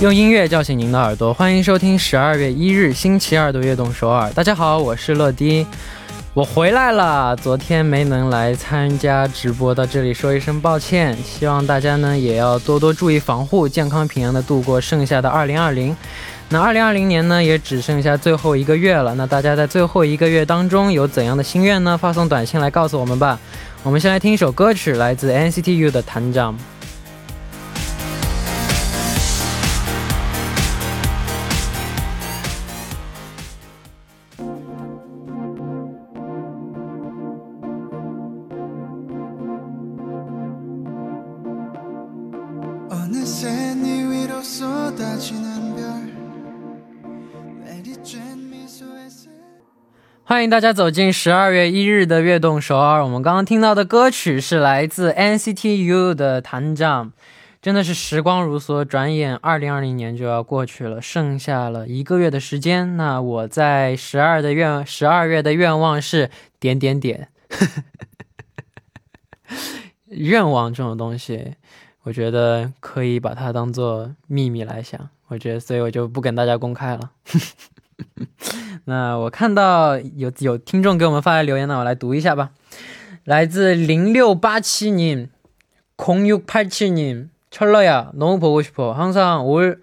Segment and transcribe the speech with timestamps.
[0.00, 4.28] 用音乐叫醒您的耳朵，欢迎收听十二月一日星期二的悦动首尔。
[4.32, 5.64] 大家好，我是乐迪，
[6.34, 7.34] 我回来了。
[7.36, 11.16] 昨天没能来参加直播，到这里说一声抱歉。
[11.22, 15.96] 希望大家呢也要多多注意防护，健康平安的度过剩下的二零二零。
[16.50, 19.14] 那二零二零年呢也只剩下最后一个月了。
[19.14, 21.96] 那大家在最后一个月当中有怎样的心愿呢？
[21.96, 23.38] 发送短信来告诉我们吧。
[23.84, 26.52] 我们先来听一首歌曲，来自 NCT U 的《团长》。
[50.26, 53.04] 欢迎大家走进十二月一日的悦动首尔。
[53.04, 57.08] 我们刚刚听到的歌曲是来自 NCT U 的《团长》，
[57.60, 62.96] 真的是时光如梭，转眼二零二零年就要过去了，剩下了一个月的时间。
[62.96, 67.28] 那我在十二的愿十二月的愿望是点点点。
[70.08, 71.56] 愿望这种东西，
[72.04, 75.10] 我觉得可以把它当做秘密来想。
[75.28, 77.10] 我觉得，所以我就不跟大家公开了。
[78.85, 82.51] 那我看到有有听众给我们发来留言呢，我来读一下吧。
[83.25, 88.93] 来自零六八七님0687님 철러야 너무 보고 싶어.
[88.93, 89.81] 항상 올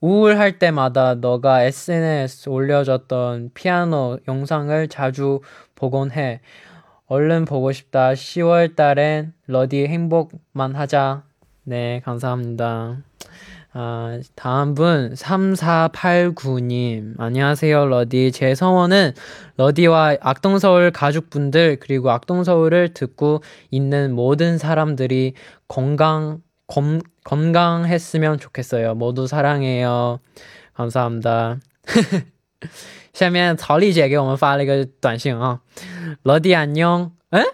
[0.00, 5.40] 우울할 때마다 너가 SNS 올려줬던 피아노 영상을 자주
[5.74, 6.40] 보곤 해.
[7.06, 8.12] 얼른 보고 싶다.
[8.12, 11.24] 10월 달엔 러디 행복만 하자.
[11.64, 12.98] 네, 감사합니다.
[13.74, 19.12] 아, 다음 분 3489님 안녕하세요 러디 제 소원은
[19.56, 25.34] 러디와 악동서울 가족분들 그리고 악동서울을 듣고 있는 모든 사람들이
[25.68, 30.20] 건강 검, 건강했으면 좋겠어요 모두 사랑해요
[30.74, 31.58] 감사합니다
[33.12, 35.60] 下面曹丽姐给我们发了一个短信啊，
[36.22, 37.44] 러디 안녕，哎，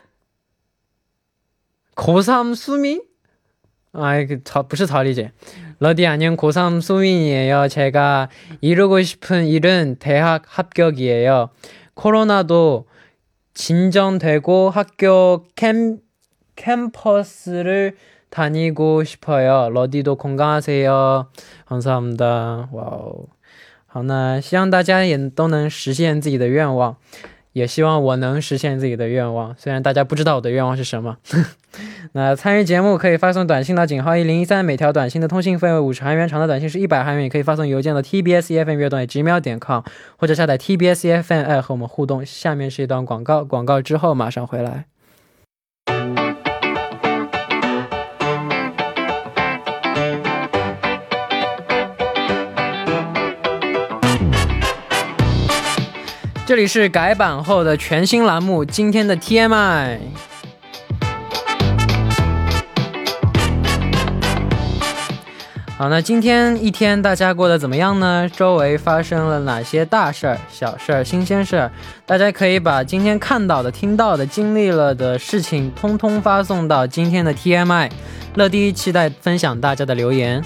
[1.95, 3.01] 고3 수민？
[3.93, 5.33] 아, 그, 저, 不是曹丽姐。
[5.81, 7.69] 러디 안녕 고3 수민이에요.
[7.69, 8.29] 제가
[8.61, 11.51] 이루고 싶은 일은 대학 합격이에요.
[11.95, 12.87] 코로나도
[13.55, 15.99] 진정되고 학교 캠,
[16.57, 17.97] 캠퍼스를
[18.31, 19.71] 다니고 싶어요.
[19.71, 21.31] 러디도 건강하세요.
[21.67, 22.69] 감사합니다.
[22.73, 23.27] 와우.
[23.97, 26.97] 好，那希望大家也都能实现自己的愿望，
[27.54, 29.56] 也希望我能实现自己的愿望。
[29.58, 31.18] 虽然大家不知道我的愿望是什么。
[32.14, 37.24] 那参与节目可以发送短信到井号一零一三，每条短信的通信费为五十韩元，长的短信是一百韩元。
[37.24, 39.82] 也可以发送邮件到 tbs efm 乐动 gmail 点 com，
[40.18, 42.26] 或者下载 TBS FM 2和我们互动。
[42.26, 44.91] 下面是一段广告，广告之后马上回来。
[56.52, 60.00] 这里是改版后的全新栏目，今天的 TMI。
[65.78, 68.30] 好，那今天一天大家过得怎么样呢？
[68.36, 71.72] 周围发生了哪些大事儿、小事儿、新鲜事儿？
[72.06, 77.90] 大家可以把今天看到的、听到的、经历了的事情，通通发送到今天的 TMI。
[78.36, 80.44] 乐迪期待分享大家的留言。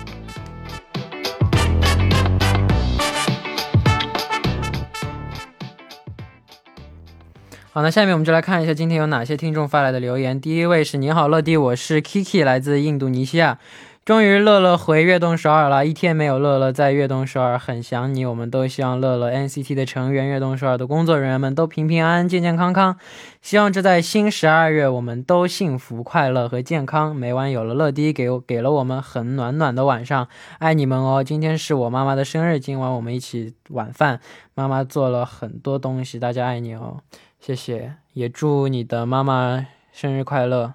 [7.75, 10.39] 好，那下面我们就来看一下今天有哪些听众发来的留言。
[10.39, 13.59] 第一位是你好，乐迪，我是 Kiki，来自印度尼西亚。
[14.05, 18.25] 终于乐乐回悦动首尔了，一天没有乐乐在悦动首尔，很想你。
[18.25, 22.95] 我们都希望乐乐 NCT 的成员、悦动首尔的工作人员们都平平安安、健健康康。
[23.41, 27.13] 希望这在新十二月，我们都幸福、快乐和健康。
[27.13, 31.21] 每晚有了乐迪，给给了我们很暖暖的晚上，爱你们哦！
[31.21, 34.21] 今天是我妈妈的生日，今晚我们一起晚饭，
[34.53, 37.01] 妈妈做了很多东西，大家爱你哦，
[37.44, 40.74] 谢谢，也祝你的妈妈生日快乐，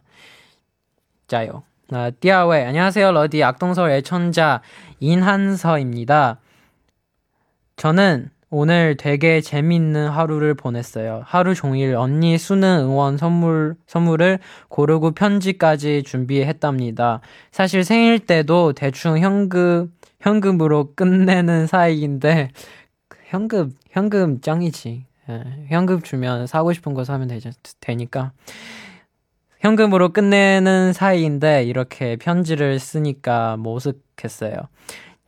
[1.27, 1.63] 加油！
[1.88, 4.62] 那第二位， 안녕하세요 러디 악동서울 애청자
[5.00, 6.39] 인한서입니다.
[7.75, 11.23] 저는 오늘 되게 재밌는 하루를 보냈어요.
[11.25, 14.39] 하루 종일 언니 수능 응원 선물, 선물을
[14.69, 17.21] 고르고 편지까지 준비했답니다.
[17.51, 19.91] 사실 생일 때도 대충 현금,
[20.21, 22.51] 현금으로 끝내는 사이인데,
[23.25, 25.06] 현금, 현금 짱이지.
[25.30, 27.50] 예, 현금 주면 사고 싶은 거 사면 되죠,
[27.80, 28.32] 되니까.
[29.60, 34.54] 현금으로 끝내는 사이인데 이렇게 편지를 쓰니까 모색했어요.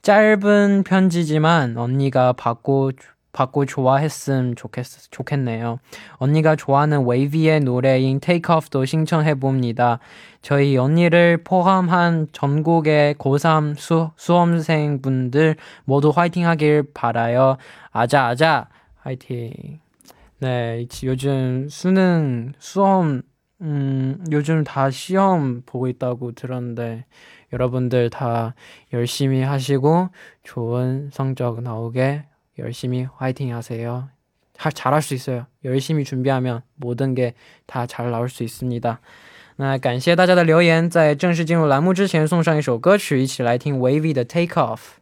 [0.03, 2.93] 짧은 편지지만 언니가 받고
[3.33, 5.79] 받고 좋아했음 좋겠, 좋겠네요.
[6.17, 10.01] 언니가 좋아하는 웨이비의 노래인 Take Off도 신청해봅니다.
[10.43, 17.57] 저희 언니를 포함한 전국의 고3 수, 수험생분들 모두 화이팅 하길 바라요.
[17.91, 18.69] 아자, 아자,
[18.99, 19.82] 화이팅.
[20.42, 23.24] 네, 요즘 수능, 수험,
[23.62, 27.06] 음, 요즘 다 시험 보고 있다고 들었는데,
[27.54, 28.54] 여러분들 다
[28.94, 30.10] 열심히 하시고,
[30.44, 32.26] 좋은 성적 나오게
[32.60, 34.10] 열심히 화이팅 하세요.
[34.74, 35.46] 잘할 수 있어요.
[35.64, 37.34] 열심히 준비하면 모든 게
[37.68, 39.00] 다 잘 나올 수 있습니다.
[39.60, 44.98] 那感谢大家的留言，在正式进入栏目之前，送上一首歌曲，一起来听 Wavy 的 Take Off。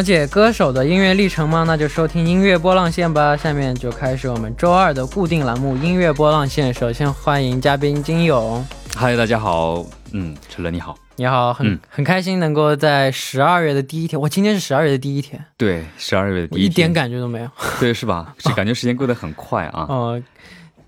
[0.00, 1.62] 了解歌手的音乐历程吗？
[1.66, 3.36] 那就收听音乐波浪线吧。
[3.36, 6.72] 下面就开始我们周二的固定栏目音乐波浪线。
[6.72, 8.66] 首先欢迎嘉宾金勇。
[8.96, 9.84] 嗨，大家好。
[10.12, 10.96] 嗯，陈乐你好。
[11.16, 17.48] 你好，很、嗯很开心能够在十二月的第一天，我，今天是十二月的第一天，对，十二月的第一天一点，感觉都没有。
[17.78, 18.34] 对，是吧？
[18.40, 19.84] 是感觉时间过得很快啊。
[19.86, 20.22] 哦，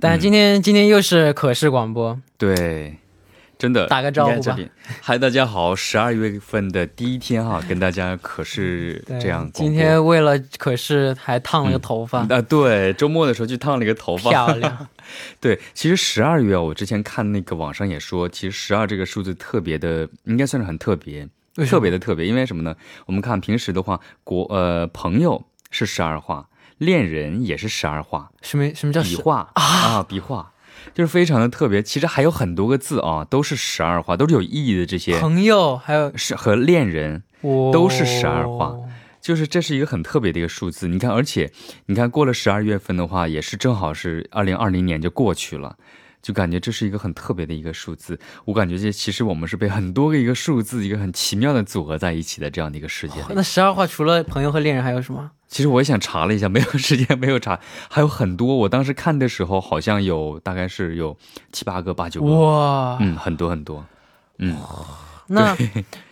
[0.01, 2.97] 但今天、今天又是可视广播，对，
[3.63, 3.87] 真的。
[3.87, 4.59] 打个招呼吧。
[5.01, 9.49] 嗨，大家好，十二月份的第一天哈，跟大家可是这样。
[9.55, 14.89] 今天为了可是还烫了个头发，啊，对，周末的时候去烫了一个头发，漂亮。
[15.39, 21.29] 对，其实十二月，我之前看那个网上也说，其实十二这个数字特别的，应该算是很特别，
[21.69, 22.27] 特别的特别。
[22.27, 22.75] 因为什么呢？
[23.07, 26.49] 我们看平时的话，国呃朋友是十二画，
[26.79, 30.51] 恋人也是十二画，什么什么叫笔画啊，笔画
[30.95, 31.83] 就是非常的特别。
[31.83, 34.87] 其实还有很多个字啊，都是十二画，都是有意义的。
[34.87, 37.23] 这些朋友还有是和恋人，
[37.73, 38.89] 都是十二画哦
[39.21, 40.89] 就是这是一个很特别的一个数字。
[40.89, 41.53] 你看，而且
[41.87, 45.77] 你看过了十二月份的话，也是正好是二零二零年就过去了。
[46.23, 53.27] 就感觉这是一个很特别的一个数字，我感觉这其实我们是被很多个一个数字一个很奇妙的组合在一起的这样的一个世界里。
[53.35, 55.31] 那十二画除了朋友和恋人还有什么？
[55.49, 57.61] 其实我也想查了一下，没有时间没有查，
[57.91, 58.57] 还有很多。
[58.57, 61.15] 我当时看的时候好像有大概是有
[61.53, 63.85] 七八个、八九个，哇，嗯，很多很多，
[64.39, 64.57] 嗯，
[65.27, 65.55] 那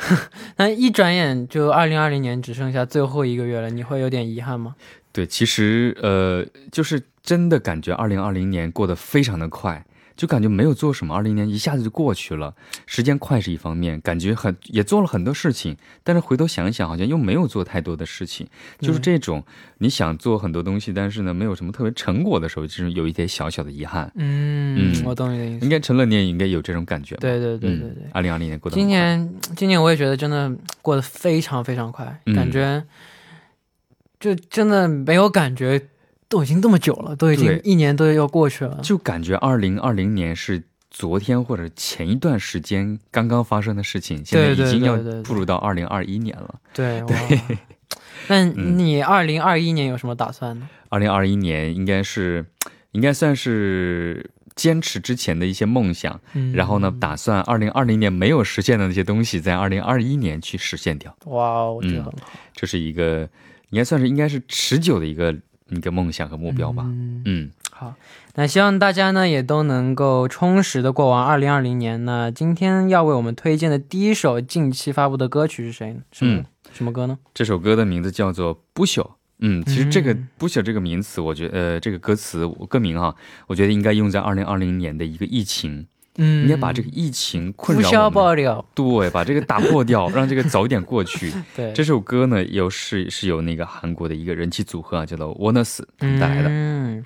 [0.56, 4.74] 那一转眼就二零二零年只剩下最后一个月了，你会有点遗憾吗？
[5.12, 9.84] 对，其实呃，就是真的感觉二零二零年过得非常的快，
[10.20, 12.55] 就感觉没有做什么，二零年一下子就过去了。
[12.84, 15.75] 时间快是一方面，感觉很也做了很多事情，
[16.05, 18.46] 但是回头想一想，好像又没有做太多的事情，
[18.81, 19.43] 就是这种
[19.78, 24.12] 你想做很多东西，但是呢，没有什么特别成果的时候，就是有一点小小的遗憾。
[24.17, 25.70] 嗯，嗯我懂你的意思应。
[25.70, 27.17] 该陈乐你也应该有这种感觉？
[27.17, 28.02] 对对对对对。
[28.12, 32.84] 二零二零年过得今年今年我也觉得真的过得非常非常快，嗯感觉
[34.19, 35.81] 就真的没有感觉，
[36.31, 38.79] 都已经这么久了，都已经一年都要过去了。
[38.82, 46.55] 就感觉二零二零年是昨天或者前一段时间刚刚发生的事情，现在已经要步入到二零二一年了。
[46.73, 47.41] 对，对。
[48.29, 50.69] 那你二零二一年有什么打算呢？
[50.88, 52.47] 二零二一年应该是，
[52.93, 61.12] 应该算是坚持之前的一些梦想，嗯然后呢，打算二零二零年没有实现的那些东西，在二零二一年去实现掉。
[61.27, 62.31] 哇哦，我觉得嗯很好。
[62.55, 63.29] 这是一个
[63.70, 65.34] 应该算是应该是持久的一个
[65.70, 66.82] 一个梦想和目标吧。
[66.86, 67.94] 嗯，嗯，好，
[68.34, 72.05] 那希望大家呢也都能够充实的过完二零二零年。
[72.05, 76.00] 那今天要为我们推荐的第一首近期发布的歌曲是谁呢？
[76.12, 77.19] 什么、嗯什么歌呢？
[77.34, 79.03] 这首歌的名字叫做《不朽》。
[79.41, 83.15] 嗯，其实这个嗯“不朽”这个名词，我觉得呃，这个歌词歌名哈，
[83.46, 85.86] 我觉得应该用在二零二零年的一个疫情，
[86.22, 88.65] 嗯，应该把这个疫情困扰我们，掉。
[88.74, 91.32] 对，把这个打破掉， 让这个早点过去。
[91.56, 96.48] 对，这首歌呢，有是是由那个韩国的一个人气组合啊，叫做们带来的。
[96.50, 97.03] 嗯，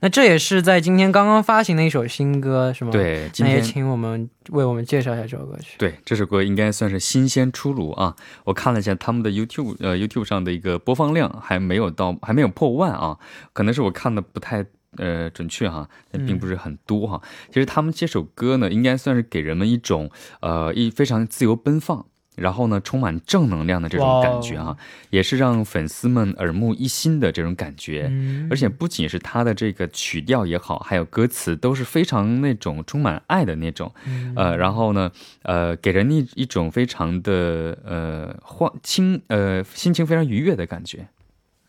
[0.00, 5.76] 那这也是在今天刚刚发行的一首新歌，是吗？，对，今那也请我们为我们介绍一下这首歌曲。
[5.78, 8.16] 对这首歌应该算是新鲜出炉啊！
[8.44, 13.16] 我看了一下他们的 YouTube 呃 YouTube 上的一个播放量还没有到，还没有破万啊，
[13.52, 14.66] 可能是我看的不太。
[14.98, 17.20] 呃，准确哈，但并不是很多哈。
[17.48, 20.10] 其实他们这首歌呢，应该算是给人们一种
[20.40, 24.76] 呃一非常自由奔放，然后呢充满正能量的这种感觉哇哈，
[25.10, 28.08] 也是让粉丝们耳目一新的这种感觉。
[28.10, 35.10] 嗯而且不仅是他的这个曲调也好，还有歌词都是非常那种充满爱的那种，嗯呃，然后呢，
[35.42, 41.08] 呃，给人一一种非常的呃欢轻呃心情非常愉悦的感觉。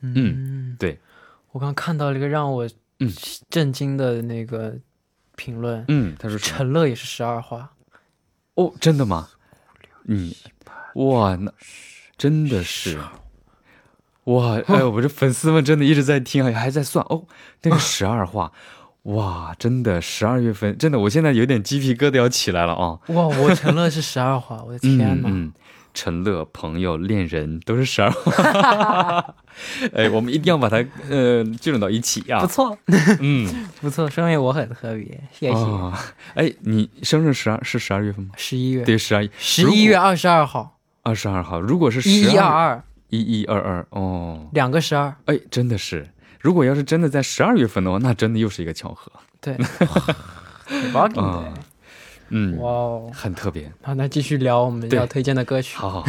[0.01, 0.99] 嗯，对，
[1.53, 2.69] 我刚看到了一个让我
[2.99, 3.13] 嗯
[3.49, 4.75] 震惊的那个
[5.35, 6.37] 评论，嗯，他说？
[6.37, 7.71] 陈乐也是十二画，
[8.55, 9.29] 哦，真的吗？
[10.03, 10.35] 你
[10.95, 11.51] 哇，那
[12.17, 12.97] 真的是
[14.23, 14.59] 哇！
[14.67, 17.25] 哎呦，我这粉丝们真的一直在听，还还在算哦，
[17.61, 18.51] 那个 十二画，
[19.03, 22.99] 哇，真的十二月份，真的，我现在有点鸡皮疙瘩要起来了啊！
[23.07, 25.29] 哇，我陈乐是十二画，我的天哪！
[25.29, 25.53] 嗯嗯，
[25.97, 29.35] 陈乐、朋友、恋人都是十二号，
[29.93, 30.77] 哎，我们一定要把它
[31.09, 32.77] 呃聚拢到一起啊、不错，
[33.19, 33.49] 嗯，
[33.81, 35.55] 不错，说明我很特别，谢谢。
[35.55, 35.91] 哦，
[36.35, 38.29] 哎，你生日十二是十二月份吗？
[38.37, 41.59] 十一月，对，十二十一月二十二号，二十二号。
[41.59, 46.07] 如果是十一二二，一一二二哦，两个十二，哎，真的是，
[46.39, 49.11] 如果要是真的在十二月份的话，那真的又是一个巧合。
[49.41, 49.57] 对，
[50.67, 51.51] 很棒的啊，
[52.29, 53.11] 嗯，哇哦！
[53.13, 53.71] 很特别。
[53.81, 55.77] 好，那继续聊我们要推荐的歌曲。
[55.77, 56.05] 好好，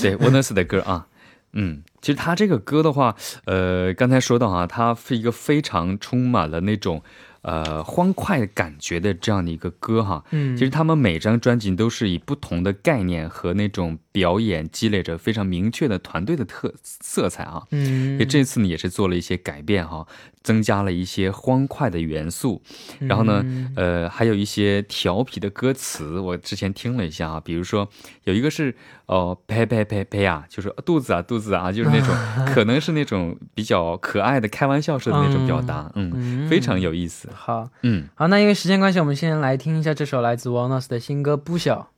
[0.00, 1.06] 对 w o n e s 的歌啊，
[1.52, 7.02] 嗯，其实他这个歌的话，呃，刚才说到啊，它是一个非常充满了那种
[7.42, 10.24] 呃欢快感觉的这样的一个歌哈。
[10.30, 17.62] 嗯，其实他们每张专辑都是以不同的概念和那种表演积累着非常明确的团队的特色彩啊。
[17.70, 20.06] 嗯，也这次呢也是做了一些改变哈，
[20.42, 22.62] 增加了一些欢快的元素，
[23.00, 27.88] 然后呢，嗯呃，还有一些调皮的歌词，我之前听了一下啊，比如说
[28.24, 28.74] 有一个是
[29.06, 32.14] 哦呸呸呸呸啊，就是肚子啊肚子啊，就是那种
[32.52, 36.48] 可能是那种比较可爱的开玩笑式的那种表达，嗯，嗯。
[36.48, 37.68] 非常有意思，好。
[37.82, 41.88] 嗯，好，那因为时间关系，我们先来听一下这首来自 Walnuts 的新歌《不小》。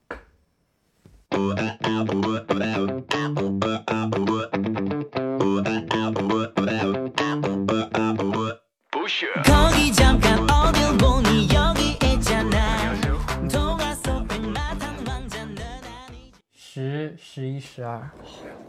[16.57, 18.01] 十十一十二。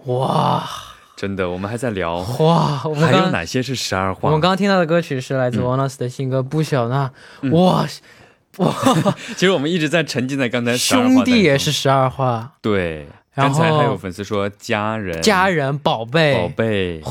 [0.08, 0.68] 哇
[1.16, 2.18] 真的我们还在聊。
[2.40, 7.12] 哇还有哪些是十二画我们刚刚听到的歌曲是来自王老师的新歌不小呢。
[7.54, 7.88] 哇
[8.58, 8.76] 哇。
[9.38, 15.22] 其实我们一直在沉浸在刚才兄弟也是十二画对刚才还有粉丝说家人。
[15.22, 16.36] 家人宝贝。
[16.36, 17.02] 宝贝。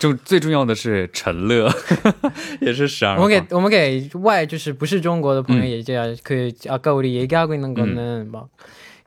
[0.00, 1.70] 就最重要的是陈乐，
[2.60, 3.22] 也是十二画。
[3.22, 8.48] 我们给我们给外就是不是中国的朋友嗯也这样，그 아까 우리 얘기하고 있는 거는 막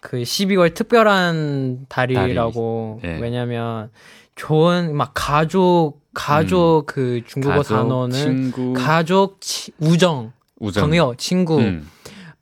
[0.01, 3.17] 그 12월 특별한 달이라고 예.
[3.19, 3.89] 왜냐면
[4.35, 10.81] 좋은 막 가족 가족 그 중국어 가족, 단어는 친구, 가족 치- 우정 우정.
[10.89, 11.83] 朋友 친구 嗯，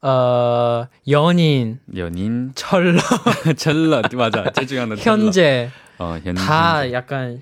[0.02, 2.94] 어 연인 有您 철러
[3.58, 4.30] 真了，对吧？
[4.30, 7.42] 这最重要的真 了 현재 哦，현재 다 약간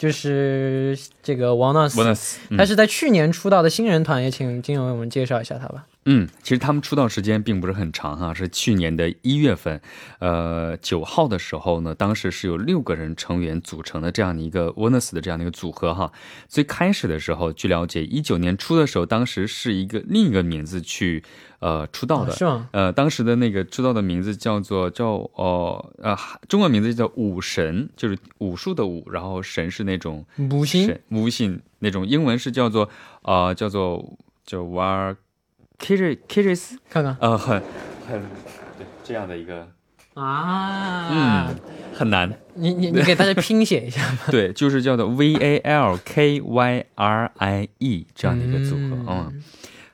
[0.00, 5.84] 就是这个 Walnuts，bonus，嗯他是在去年出道的新人团，也请金勇为我们介绍一下他吧。
[6.06, 9.80] 嗯，其实他们出道时间并不是很长哈，是去年的一月份，
[10.18, 16.10] 呃，九号的时候呢，当时是有六个人成员组成的这样的一个 w o n u s 的这样的一个组合哈。
[16.48, 21.22] 最开始的时候，据了解，一九年初的时候，当时是一个另一个名字去
[21.58, 22.68] 呃出道的，哦是吗？
[22.72, 26.16] 呃，当时的那个出道的名字叫做叫哦呃
[26.48, 32.88] 中文名字叫武神，就是武术的武，然后神是那种母星神无性那种，英文是叫做
[33.22, 34.16] 呃叫做
[34.46, 35.14] 叫 war
[35.80, 37.16] kiris kiris 看看。
[37.20, 37.60] 呃很
[38.08, 38.20] 很
[38.78, 39.66] 对这样的一个
[40.14, 41.56] 啊，嗯
[41.94, 44.28] 很难，你你你给大家拼写一下吧。
[44.32, 49.42] 对，就是叫做 V A L K Y R I E 这样的一个组合，嗯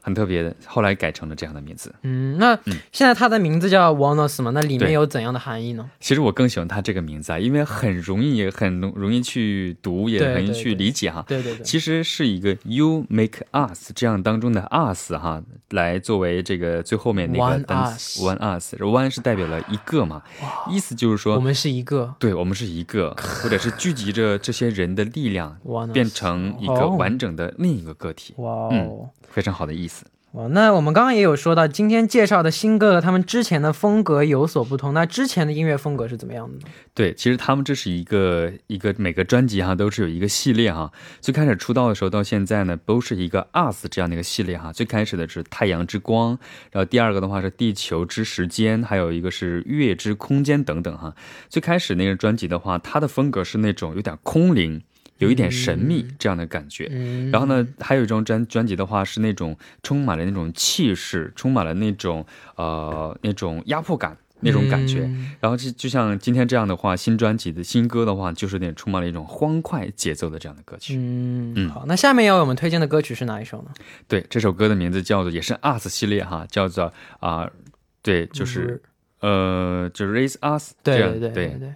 [0.06, 1.92] 很特别的，后来改成了这样的名字。
[2.02, 2.56] 嗯，那
[2.92, 4.52] 现在他的名字叫 Walnuts 嘛？
[4.52, 5.90] 那里面有怎样的含义呢？
[5.98, 11.24] 其实我更喜欢他这个名字啊，因为很容易，也很容容易去读，也很容易去理解哈。
[11.26, 20.22] 对对对，其实是一个 you make us 这样当中的 us 哈，来作为这个最后面那 One 个单词 one us one 是代表了一个嘛，
[20.70, 25.58] 意思就是说我说，们是一个对我们是一个，或者是聚集着这些人的力量，
[25.92, 28.68] 变成一个哦完整的另一个个体，哇哦。
[28.70, 29.95] 嗯非常好的意思。
[30.32, 34.92] 哦，那我们刚刚也有说到，今天介绍的新歌，他们之前的风格有所不同。
[34.92, 36.64] 那之前的音乐风格是怎么样的呢？
[36.92, 40.92] 对，其实他们这是一个一个每个专辑哈都是有一个系列哈。
[41.22, 44.70] 最开始出道的时候到现在呢，都是一个 us 这样的一个系列哈。
[44.70, 46.38] 最开始的是太阳之光，
[46.70, 51.14] 然后第二个的话是地球之时间，还有一个是月之空间等等哈。
[51.48, 54.82] 最开始那个专辑的话，它的风格是那种有点空灵。
[55.18, 56.88] 有一点神秘这样的感觉。
[56.90, 62.24] 嗯，然后呢，还有一张专专辑的话是那种充满了那种气势，充满了那种
[62.56, 65.00] 呃那种压迫感那种感觉。
[65.04, 70.96] 嗯然后就就像今天这样的话，新专辑的新歌的话，就是有点充满了一种欢快节奏的这样的歌曲。
[70.96, 73.70] 嗯，嗯好，那下面要为我们推荐的歌曲是哪一首呢？
[74.08, 77.48] 对，这首歌的名字叫做也是 US 系列哈，叫做啊、
[78.02, 78.82] 对，就是
[79.20, 81.74] 呃，就是 Raise Us 对对对。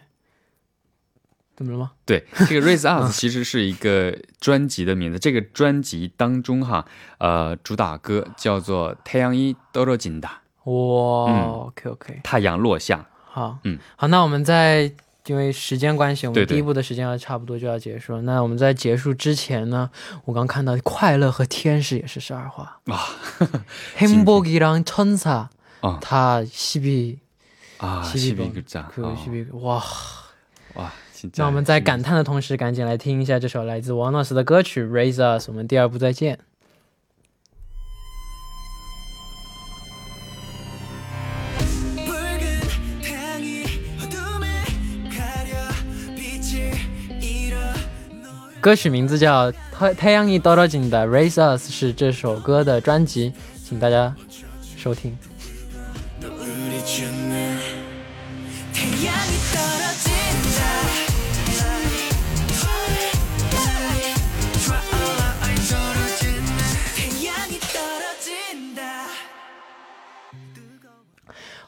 [1.60, 1.91] 怎么了吗？
[2.05, 5.17] 对， 这个 Raise Us 其实是一个专辑的名字。
[5.17, 6.86] 这个专辑当中哈，
[7.17, 10.22] 呃，主打歌叫做《太阳一떨어진다》，
[10.65, 13.05] 哇、嗯 o k OK，太阳落下。
[13.24, 14.91] 好，嗯，好，那我们在
[15.27, 18.22] 因为时间关系，我对对们第一部的时间要差不多就要结束了。
[18.24, 19.89] 那我们在结束之前呢，
[20.25, 23.00] 我刚看到快乐和天使也是十二画啊，
[23.98, 25.48] 행복이랑천사
[25.79, 27.17] 啊他12비
[27.77, 29.81] 啊， 12 12 번 个赞， 그 哦 12비哇！
[31.19, 35.48] 哇，진짜 那我们在感叹的同时，赶紧来听一下这首来自王老师的歌曲《Raise Us》。
[35.51, 36.39] 我们第二部再见。
[41.95, 43.65] 붉은 태양이
[44.00, 44.63] 어둠에
[45.10, 45.55] 가려
[46.15, 46.74] 빛을
[47.22, 47.57] 잃어
[48.62, 54.15] 歌曲名字叫《太太阳一떨어진다》，Raise Us 是这首歌的专辑，请大家
[54.77, 55.17] 收听。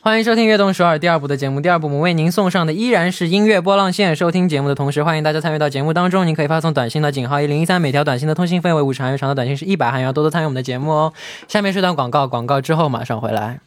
[0.04, 1.61] 欢迎收听《悦动首尔》第二部的节目。
[1.61, 4.16] 第二部我们为您送上的依然是音乐波浪线。
[4.16, 6.26] 收听节目的同时，欢迎大家参与到节目当中。
[6.26, 10.06] 您可以发送短信到井号一零一三，每条短信的通信费为五十韩元，长的短信是一百韩元。
[10.06, 11.12] 要多多参与我们的节目哦。
[11.47, 13.61] 下面是段广告，广告之后马上回来。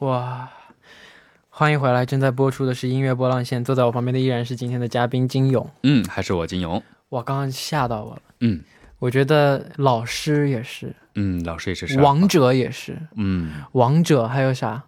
[0.00, 0.50] 哇，
[1.48, 2.04] 欢迎回来！
[2.04, 5.70] 正在播出的是音乐波浪线，坐在我旁边的依然是今天的嘉宾金勇。
[5.84, 6.82] 嗯，还是我金勇。
[7.10, 8.22] 哇，刚刚吓到我了。
[8.40, 8.60] 嗯
[8.98, 14.84] 我觉得老师也是，嗯，老师也是王者也是，嗯，王者还有啥？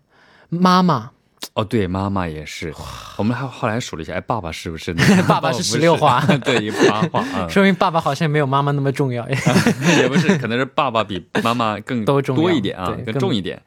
[0.49, 1.11] 妈妈。
[1.55, 2.73] 哦，对，妈妈也是。
[3.17, 4.95] 我们还后来数了一下，哎，爸爸是不是？
[5.29, 9.29] 爸爸是十六画 对，八画啊， 说明爸爸好像没有妈妈那么重要。
[9.29, 13.61] 也不是，可能是爸爸比妈妈更多一点啊，更更重一点。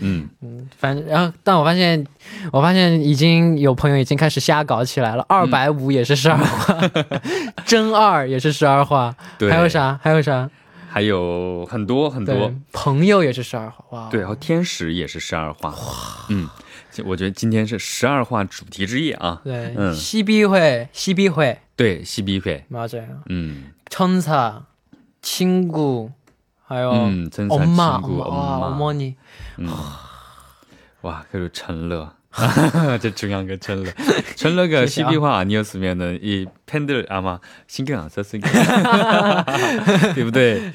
[0.00, 0.28] 嗯，
[0.76, 2.06] 反正，然后，但我发现，
[2.52, 5.24] 我发现已经有朋友已经开始瞎搞起来了。
[5.28, 6.90] 二百五也是十二画，
[7.64, 9.50] 真 二也是十二画，对。
[9.50, 9.68] 还有？
[9.68, 9.98] 啥？
[10.02, 10.48] 还有啥？
[10.88, 14.08] 还有很多很对多。，朋友也是十二画，哇！
[14.10, 15.74] 对，然后天使也是十二画。
[16.28, 16.48] 嗯，
[16.90, 19.40] 就我觉得今天是十二画主题之夜啊。
[19.44, 22.64] 对，嗯西逼会，西逼会，对，西逼会。
[22.70, 23.04] 맞아요。
[23.28, 26.10] 嗯 천사、친구，
[26.70, 28.92] 还有嗯，真엄亲 마， 姑哇，어머 엄마。
[28.94, 29.14] 니，
[29.58, 29.68] 嗯，
[31.02, 32.10] 哇，그리고陈乐.
[33.00, 33.90] 제 중요한 건陈乐.
[34.36, 35.08] 陈乐가 진짜.
[35.10, 40.12] 12화 아니었으면은 이 팬들 아마 신경 안 썼을 거예요.
[40.14, 40.70] 对不对?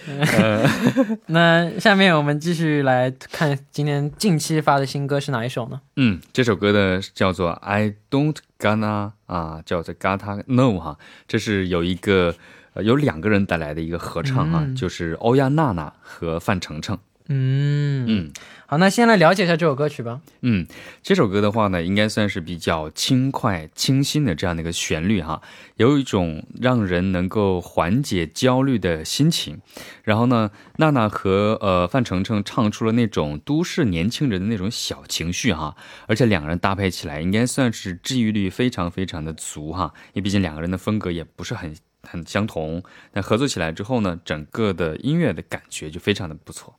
[1.28, 5.80] 那下面我们继续来看今天近期发的新歌是哪一首呢？
[5.98, 10.98] 嗯，这首歌的叫做 I Don't Gonna 啊，叫做 Gotta No 哈，
[11.28, 12.34] 这是有一个
[12.77, 16.99] 呃有两个人带来的一个合唱啊，嗯就是欧阳娜娜和范丞丞。
[17.29, 18.31] 嗯嗯
[18.69, 20.21] 好，那先来了解一下这首歌曲吧。
[20.43, 20.65] 嗯，
[21.03, 25.43] 这首歌的话呢，应该算是比较轻快、清新的这样的一个旋律哈，
[25.77, 29.61] 有一种让人能够缓解焦虑的心情。
[30.05, 41.75] 然后呢，娜娜和呃范丞丞唱出了那种都市年轻人的那种小情绪哈，而且两个人搭配起来，应该算是治愈率非常非常的足哈，因为毕竟两个人的风格也不是很
[42.09, 46.75] 很相同，但合作起来之后呢，整个的音乐的感觉就非常的不错。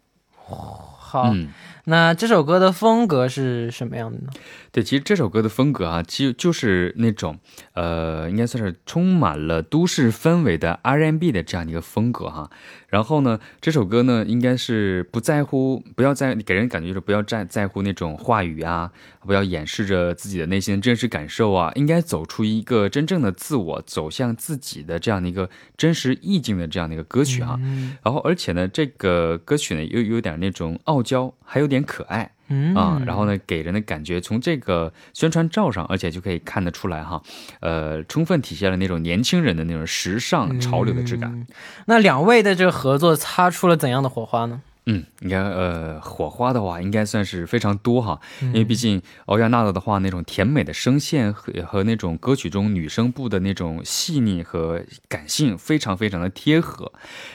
[1.08, 1.48] 好，嗯。
[1.90, 4.30] 那这首歌的风格是什么样的呢？
[4.74, 7.40] 对，其实这首歌的风格啊，其实就是那种，
[7.76, 12.50] 呃，应该算是充满了都市氛围的 R&B 的这样的一个风格哈。
[12.90, 18.92] 然后呢，这首歌呢，应该是不在乎，不要在给人感觉就是不要在在乎那种话语啊，
[19.22, 27.58] 不要掩饰着自己的内心的真实感受啊，应该走出一个真正的自我，走向自己的这样的一个真实意境的这样的一个歌曲哈。
[28.04, 32.32] 然后，而且呢，这个歌曲呢，又有点那种傲娇，还有点可爱。
[32.50, 37.22] 嗯啊，然后呢，给人的感觉从这个宣传照上，而且就可以看得出来哈，
[37.60, 41.46] 呃，充分体现了那种年轻人的那种时尚潮流的质感。
[41.88, 44.62] 那两位的这个合作擦出了怎样的火花呢？
[44.90, 56.94] 嗯，应该呃，火花的话应该算是非常多哈，因为毕竟欧阳娜娜的话，那种甜美的声线和和那种歌曲中女生部的那种细腻和感性，非常非常的贴合。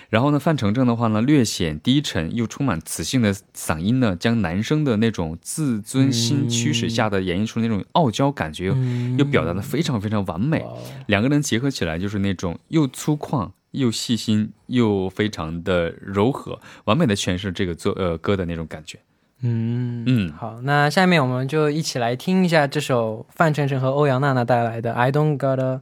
[0.09, 8.75] 然后呢，范丞丞的话呢，略显低沉又充满磁性的嗓音呢，将男生的那种自尊心驱使下的演绎出那种傲娇感觉，
[9.19, 10.65] 又表达的非常非常完美。
[11.07, 13.51] 两个人结合起来就是那种又粗犷。
[13.73, 18.99] 又细心又非常的柔和，完美的诠释这个作呃歌的那种感觉。
[19.43, 25.81] 嗯嗯好，那下面我们就一起来听一下这首范丞丞和欧阳娜娜带来的《I Don't Gotta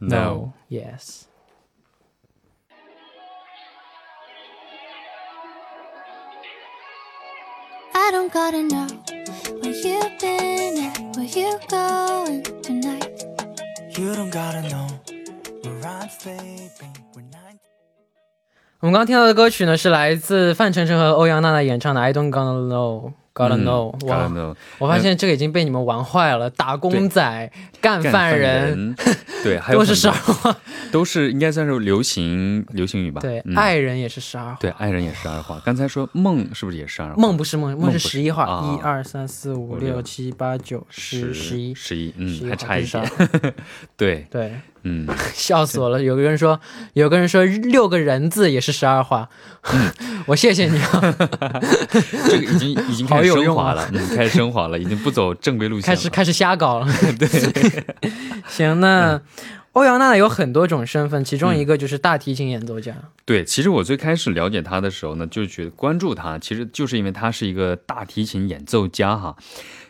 [0.00, 0.50] Know》。
[0.68, 1.22] Yes。
[7.94, 8.88] I don't gotta know
[9.60, 13.22] where you've been and where you going tonight.
[13.96, 14.88] You don't gotta know
[18.80, 23.10] 我们刚刚听到的歌曲呢，是来自范丞丞和欧阳娜娜演唱的《I Don't Gonna Know》。
[23.38, 28.96] Gotta 嗯 know，、gotta 哇！know 我发现这个已经被你们玩坏了，打工仔、干干饭人，
[29.44, 30.56] 对，还有都是十二画。
[30.90, 33.20] 都是应该算是流行流行语吧？
[33.20, 34.56] 对，嗯爱人也是十二画。
[34.58, 35.60] 对爱人也是十二画。
[35.60, 37.14] 刚才说梦是不是也是十二画？
[37.14, 41.72] 梦不是梦，梦是十一画，啊一二三四五五六六七八九十十一。
[41.72, 43.12] 十一，嗯，还差一点。
[43.96, 46.02] 对，对，嗯， 笑死我了。
[46.02, 46.58] 有个人说，
[46.94, 49.28] 有个人说六个人字也是十二画，
[50.26, 51.00] 我谢谢你啊，
[52.28, 55.96] 这个已经已经开始升华了，嗯，开始升华了，已经不走正规路线了。
[55.96, 56.86] 开始开始瞎搞了。
[57.18, 57.28] 对，
[58.48, 59.20] 行，那
[59.72, 62.94] 欧阳娜娜有很多种身份，其中一个就是大提琴演奏家。
[63.24, 69.36] 对，其实我最开始了解她的时候呢，就觉得关注她，其实就是因为她是一个大提琴演奏家哈。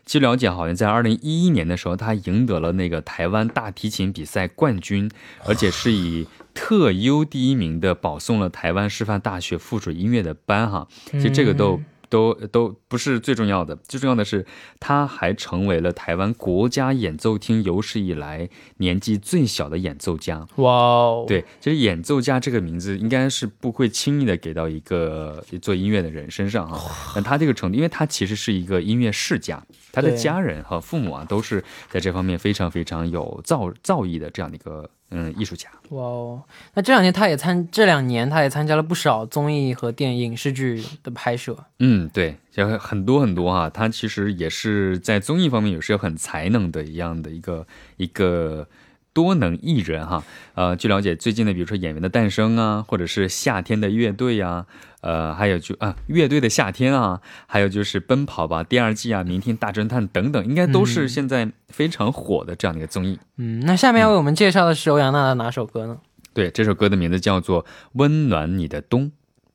[0.09, 5.11] 据了解，好像在二零一一年的时候，他赢得了那个台湾大提琴比赛冠军，
[5.45, 10.89] 而且是以特优第一名的保送了台湾师范大学附属音乐的班哈。
[11.13, 11.79] 其实这个都。
[12.11, 14.47] 都都不是最重要的，最重要的是，
[14.81, 20.47] 他还成为了台湾国家演奏厅有史以来年纪最小的演奏家。
[20.57, 26.81] 哇哦，，对，其实演奏家这个名字应该是不会轻易的给到一个做音乐的人身上啊。
[27.15, 35.69] 但他这个程度，因为他其实是一个音乐世家，他的家人和父母啊都是在这方面非常非常有造造诣的这样的一个嗯艺术家。
[35.91, 36.43] 哇哦，
[36.75, 41.57] 那这两年他也参，这两年他也参加了不少综艺和电影视剧的拍摄。
[41.79, 48.69] 嗯，对，就很多很多啊，他其实也是在综艺方面也是有很才能的一样的一个一个
[49.15, 50.23] 多能艺人哈。
[50.55, 54.67] 呃，据了解，最近的比如说《演员的诞生》啊，或者是《夏天的乐队》呀，
[55.01, 63.19] 呃，还有就啊，《乐队的夏天》啊，还有就是《奔跑吧》第二季啊，《明天大侦探》等等，应该都是现在非常火的这样的一个综艺。
[63.37, 65.99] 嗯，那下面要为我们介绍的是欧阳娜娜哪首歌呢？
[66.35, 69.11] 对，这首歌的名字叫做《温暖你的冬》，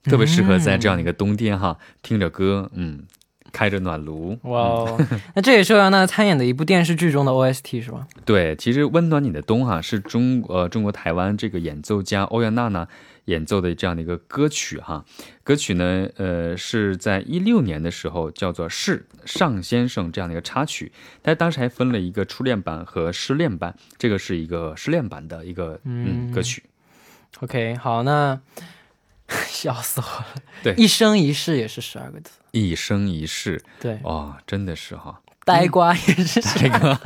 [0.09, 3.03] 特别适合在这样的一个冬天哈，听着歌，嗯，
[3.53, 4.37] 开着暖炉。
[4.41, 8.05] 哇哦， 那这也是欧阳娜娜参演的一部电视剧中的 OST 是吧？
[8.25, 12.85] 对，其实《温暖你的冬》哈是中呃中国台湾这个演奏家欧阳娜娜
[13.25, 15.05] 演奏的这样的一个歌曲哈。
[15.43, 26.63] 歌曲呢，呃是在一六年的时候叫做《是尚先生》这样的一个插曲，但当时还分了一个初恋版和失恋版，这个是一个失恋版的一个嗯歌曲。
[27.39, 28.39] OK，好，那
[29.47, 30.25] 笑死我了。
[30.61, 32.31] 对一生一世也是十二个字。
[32.51, 37.01] 一生一世，对，哦，真的是哈，呆瓜也是十二个字。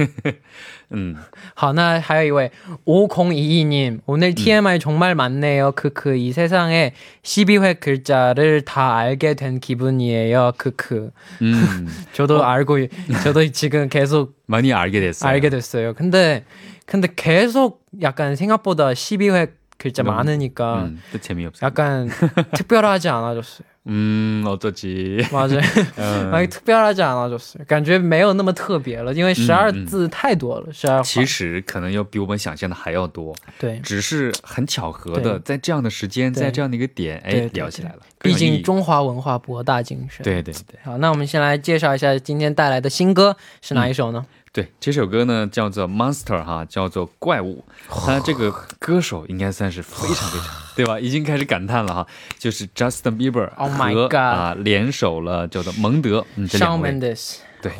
[0.90, 1.16] 嗯，
[1.54, 2.52] 好，那还有一位
[2.86, 5.72] 5022님 오늘 TMI 정말 많네요.
[5.72, 6.94] 크크 이 세상에
[7.24, 10.52] 12회 글자를 다 알게 된 기분이에요.
[10.56, 11.10] 크크.
[11.42, 12.78] 嗯， 저도 알고
[13.24, 15.28] 저도 지금 계속 많이 알게 됐어요.
[15.28, 15.92] 알게 됐어요.
[15.94, 16.44] 근데
[16.86, 19.50] 근데 계속 약간 생각보다 12회
[19.82, 21.64] 글자 너무- 많으니까 음, 또 재미없어.
[21.64, 22.08] 약간
[22.52, 23.66] 특별하지 않아졌어요.
[23.86, 25.24] 음, 어쩌지.
[25.32, 25.60] 맞아요.
[25.96, 27.64] 嗯 아니 특별하지 않아졌어요.
[27.66, 38.00] 感觉没有那么特别了，因为十二嗯字太多了，十二其实可能要比我们想象的还要多，对，只是很巧合的，对在这样的时间，对在这样的一个点，哎对，对聊起来了。
[38.20, 40.22] 毕更有意义竟中华文化博大精深。
[40.24, 44.26] 对对对好，那我们先来介绍一下今天带来的新歌是哪一首呢？
[44.53, 47.65] 对，这首歌呢叫做 Monster 哈，叫做怪物。
[47.89, 50.99] 他这个歌手应该算是非常非常，对吧？
[50.99, 57.71] 已经开始感叹了哈，就是 Justin Bieber Oh my 和 God 啊联手了叫做蒙德，嗯，这两位 Mendes 对，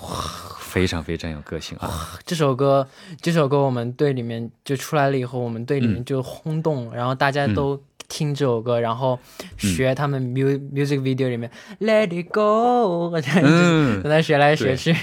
[0.60, 2.18] 非常非常有个性啊。
[2.26, 2.88] 这首歌，
[3.22, 7.80] 这首歌我们队里面就出来了以后，我们队里面嗯就轰动，然后大家都
[8.13, 9.17] 听这首歌，然后
[9.58, 11.49] 学他们 mu music video 里面
[11.80, 13.10] Let it go，
[13.41, 14.95] 嗯跟他学来学去。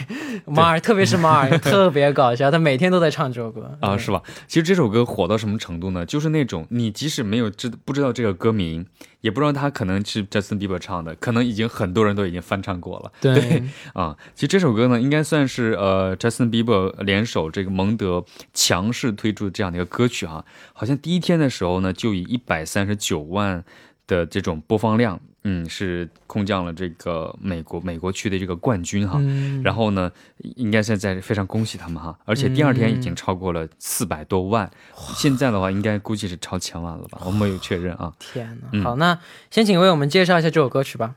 [0.46, 4.22] 马尔，特别是马尔， 特别搞笑，他每天都在唱这首歌啊，是吧？
[4.46, 6.06] 其实这首歌火到什么程度呢？
[6.06, 8.86] 就是那种你即使没有知不知道这个歌名，
[9.20, 13.12] 也不知道他可能是 Justin Bieber 唱的，可能已经很多人都已经翻唱过了。
[13.20, 23.64] 对啊，其实这首歌呢，应该算是呃 Justin Bieber 联手这个蒙德强势推出的这样的一个歌曲哈、好像第一天的时候呢，就以一百三十九万
[24.06, 29.18] 的这种播放量，嗯，是空降了这个美国美国区的这个冠军哈。
[29.20, 30.11] 嗯，然后呢，
[30.57, 34.70] 应该现在非常恭喜他们哈，而且第二天已经超过了四百多万，
[35.16, 37.22] 现在的话应该估计是超千万了吧？
[37.24, 38.12] 我没有确认啊。
[38.18, 38.68] 天哪！
[38.72, 39.18] 嗯好，那
[39.50, 41.14] 先请为我们介绍一下这首歌曲吧。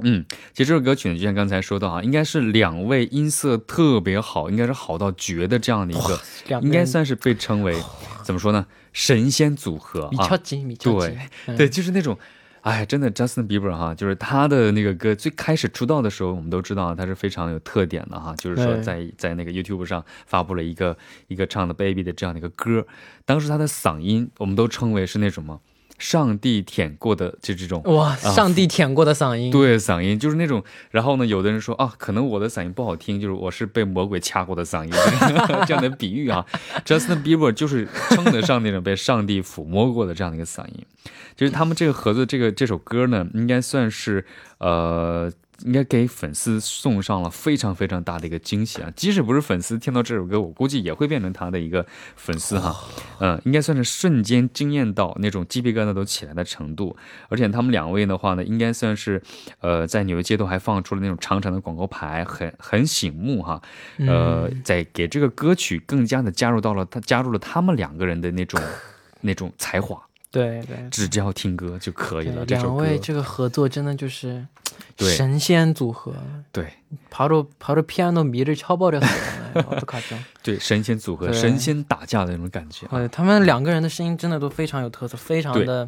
[0.00, 6.20] 嗯，其实这首歌曲呢，就像刚才说到啊，应该是两位音色特别好，应该是好到绝的这样的一个，
[6.60, 7.74] 应该算是被称为
[8.22, 10.38] 怎么说呢，神仙组合啊。
[10.78, 12.18] 对嗯对，就是那种，
[12.66, 20.96] 哎，真的 Justin Bieber 哈，就是他的那个歌最开始出道的时候，我们都知道他是非常有特点的哈，就是说在在那个 YouTube 上发布了一个
[21.28, 22.84] 一个唱的 Baby 的这样的一个歌，
[23.24, 25.60] 当时他的嗓音我们都称为是那什么，
[25.98, 27.82] 上帝舔过的就这种。
[27.84, 34.90] 哇，上帝舔过的嗓音，对，嗓音就是那种，然后呢，有的人说啊，可能我的嗓音不好听，就是我是被魔鬼掐过的嗓音，
[35.66, 36.44] 这样的比喻啊。
[36.84, 40.84] Justin Bieber 就是称得上那种被上帝抚摸过的这样的一个嗓音。
[41.34, 44.24] 就是他们这个合作这个这首歌呢，应该算是
[44.58, 45.30] 呃，
[45.64, 48.92] 应该给粉丝送上了非常非常大的一个惊喜啊！
[48.94, 51.84] 即使不是粉丝听到这首歌，我估计也会变成他的一个
[52.16, 52.76] 粉丝哈。
[53.20, 56.96] 嗯，应该算是瞬间惊艳到那种鸡皮疙瘩都起来的程度。
[57.28, 59.22] 而且他们两位的话呢，应该算是
[59.60, 63.60] 呃，在纽约街头还放出了那种长长的广告牌，很很醒目哈。
[63.98, 68.60] 呃，在给这个歌曲更加的加入到了他加入了他们两个人的那种
[69.20, 70.00] 那种才华，
[70.31, 72.45] 对对只要听歌就可以了。
[72.45, 74.45] 对，这首歌两位这个合作真的就是
[74.95, 76.13] 对神仙组合，
[76.53, 76.67] 对。
[77.09, 79.53] 바로바로 피아노 미를 쳐버렸어요.
[79.53, 80.15] 어떡하죠?
[80.43, 82.99] 对神仙组合、对神仙打架的那种感觉啊。
[82.99, 85.87] 呃，他们两个人的声音真的都非常有特色，非常的，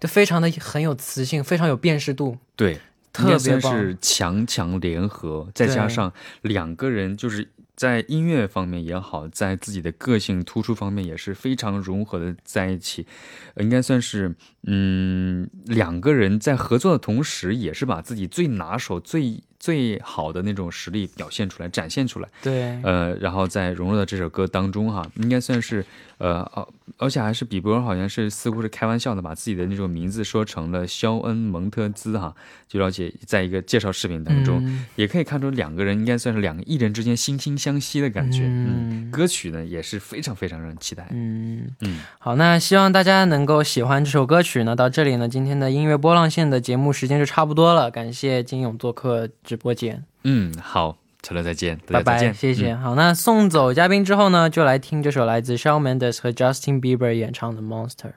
[0.00, 2.36] 就非常的很有磁性，非常有辨识度。
[2.56, 2.80] 对，
[3.12, 13.05] 特应该别棒算是强强联合，再加上两个人就是 在音乐方面也好，在自己的个性突出方面也是非常融合的在一起，
[13.55, 14.33] 呃应该算是
[14.63, 22.29] 嗯两个人在合作的同时，也是把自己最拿手、最最好的那种实力表现出来、展现出来。
[22.41, 25.83] 对，呃，然后再融入到这首歌当中哈，应该算是
[26.17, 32.33] 呃，而而且还是比伯好像是似乎是开玩笑的，把自己的那种名字说成了肖恩蒙特兹哈，
[32.67, 38.43] 据了解，在一个介绍视频当中，嗯也可以看出两个人应该算是两个艺人之间惺惺相惜的感觉。
[38.45, 41.07] 嗯，嗯歌曲呢也是非常非常让人期待。
[41.11, 44.75] 嗯嗯好，那希望大家能够喜欢这首歌曲呢。
[44.75, 47.91] 到这里呢，今天的音乐波浪线的节目时间就差不多了。
[47.91, 50.97] 感谢金勇做客直播间，嗯，好，
[51.33, 52.73] 再见，拜拜，再见，谢谢。
[52.73, 58.11] 嗯好，那送走嘉宾之后呢，就来听这首来自 Shawn Mendes 和 Justin Bieber 演唱的《Monster》。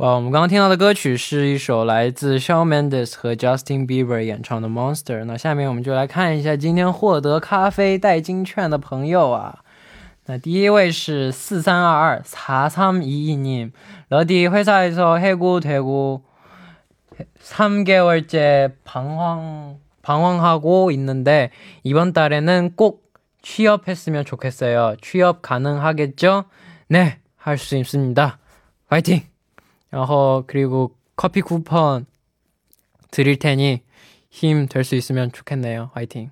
[0.00, 5.20] 哇，我们刚刚听到的歌曲是一首来自 Shawn Mendes 和 Justin Bieber 演唱的《Monster》。
[5.24, 9.60] 那下面我们就来看一下今天获得咖啡代金券的朋友啊。
[10.26, 13.72] 那第一位是四三二二사삼이이님
[14.08, 16.24] 러디 회사에서 해고 되고
[17.42, 21.50] 3개월째 방황 방황하고 있는데
[21.84, 24.96] 이번 달에는 꼭 취업했으면 좋겠어요.
[25.00, 26.44] 취업 가능하겠죠?
[26.88, 28.38] 네, 할 수 있습니다.
[28.88, 29.29] 파이팅!
[29.91, 32.05] 然后 그리고 커피 쿠폰
[33.11, 33.81] 드릴 테니
[34.29, 35.91] 힘 될 수 있으면 좋겠네요.
[35.93, 36.31] 파이팅!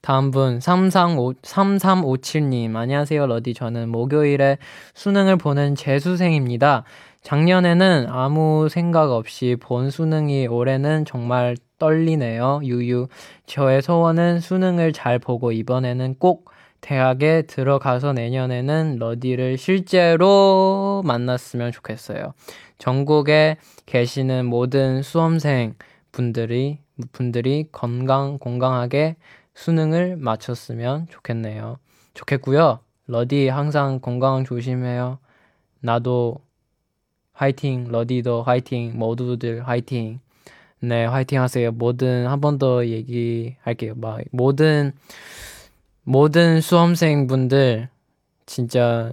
[0.00, 4.58] 다음 분 335, 3357님 안녕하세요 러디 저는 목요일에
[4.94, 6.84] 수능을 보는 재수생입니다.
[7.22, 12.60] 작년에는 아무 생각 없이 본 수능이 올해는 정말 떨리네요.
[12.62, 13.08] 유유.
[13.46, 22.34] 저의 소원은 수능을 잘 보고 이번에는 꼭 대학에 들어가서 내년에는 러디를 실제로 만났으면 좋겠어요.
[22.78, 25.74] 전국에 계시는 모든 수험생
[26.12, 26.78] 분들이
[27.12, 29.16] 분들이 건강 건강하게
[29.54, 31.78] 수능을 마쳤으면 좋겠네요.
[32.14, 32.80] 좋겠고요.
[33.06, 35.18] 러디 항상 건강 조심해요.
[35.80, 36.36] 나도
[37.32, 40.20] 화이팅, 러디도 화이팅, 모두들 화이팅.
[40.80, 41.70] 네, 화이팅 하세요.
[41.72, 43.94] 모든 한 번 더 얘기할게요.
[43.96, 44.92] 막 모든
[46.02, 47.88] 모든 수험생분들
[48.46, 49.12] 진짜